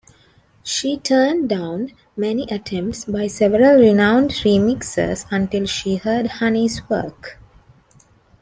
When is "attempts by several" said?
2.49-3.79